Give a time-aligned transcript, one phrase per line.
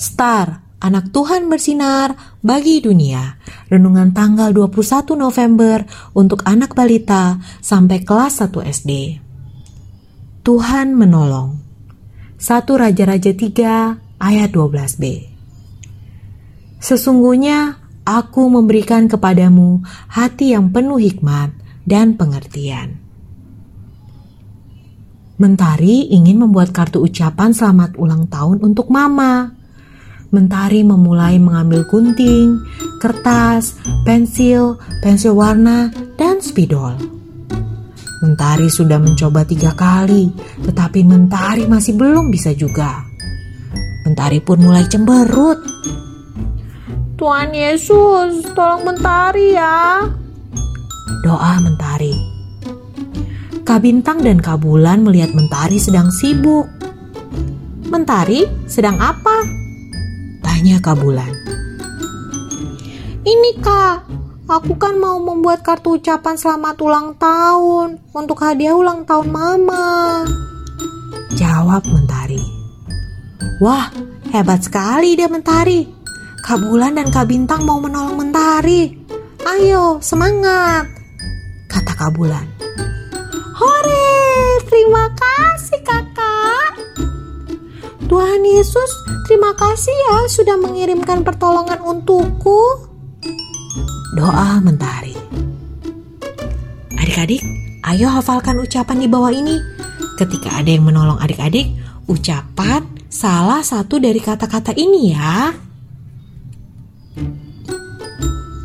[0.00, 3.36] Star, anak Tuhan bersinar bagi dunia.
[3.68, 5.84] Renungan tanggal 21 November
[6.16, 9.20] untuk anak balita sampai kelas 1 SD.
[10.40, 11.60] Tuhan menolong.
[12.40, 15.04] 1 Raja-Raja 3 ayat 12b.
[16.80, 17.76] Sesungguhnya
[18.08, 21.52] aku memberikan kepadamu hati yang penuh hikmat
[21.84, 22.96] dan pengertian.
[25.36, 29.59] Mentari ingin membuat kartu ucapan selamat ulang tahun untuk Mama.
[30.30, 32.62] Mentari memulai mengambil gunting,
[33.02, 33.74] kertas,
[34.06, 36.94] pensil, pensil warna, dan spidol.
[38.22, 40.30] Mentari sudah mencoba tiga kali,
[40.62, 43.02] tetapi Mentari masih belum bisa juga.
[44.06, 45.58] Mentari pun mulai cemberut.
[47.18, 50.06] Tuhan Yesus, tolong Mentari ya.
[51.26, 52.14] Doa Mentari.
[53.66, 56.70] Kak Bintang dan Kak Bulan melihat Mentari sedang sibuk.
[57.90, 59.69] Mentari sedang apa?
[60.50, 61.30] Tanya Kak Bulan.
[63.22, 64.02] Ini kak,
[64.50, 70.26] Aku kan mau membuat kartu ucapan selamat ulang tahun untuk hadiah ulang tahun mama.
[71.38, 72.42] Jawab Mentari.
[73.62, 73.94] Wah,
[74.34, 75.86] hebat sekali dia Mentari.
[76.42, 78.98] Kak Bulan dan Kak Bintang mau menolong Mentari.
[79.46, 80.90] Ayo, semangat.
[81.70, 82.50] Kata Kak Bulan.
[83.54, 84.18] Hore,
[84.66, 86.74] terima kasih kakak.
[88.10, 88.90] Tuhan Yesus,
[89.30, 92.90] terima kasih ya sudah mengirimkan pertolongan untukku
[94.18, 95.14] doa mentari.
[96.98, 97.38] Adik-adik,
[97.86, 99.54] ayo hafalkan ucapan di bawah ini.
[100.18, 101.70] Ketika ada yang menolong adik-adik,
[102.10, 105.54] ucapan salah satu dari kata-kata ini ya.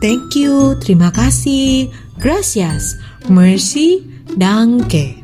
[0.00, 2.96] Thank you, terima kasih, gracias,
[3.28, 4.00] mercy,
[4.32, 5.20] danke.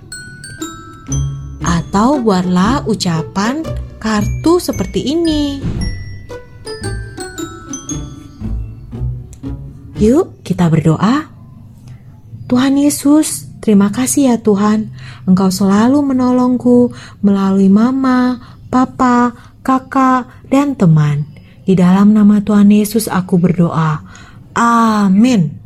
[1.65, 3.65] Atau buatlah ucapan
[4.01, 5.61] kartu seperti ini.
[10.01, 11.29] Yuk kita berdoa.
[12.49, 14.91] Tuhan Yesus, terima kasih ya Tuhan.
[15.29, 16.91] Engkau selalu menolongku
[17.21, 18.41] melalui mama,
[18.73, 21.29] papa, kakak, dan teman.
[21.69, 24.03] Di dalam nama Tuhan Yesus aku berdoa.
[24.57, 25.60] Amin.